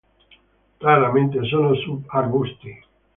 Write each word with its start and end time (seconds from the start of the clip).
Raramente 0.79 1.43
sono 1.43 1.75
sub-arbusti. 1.75 2.85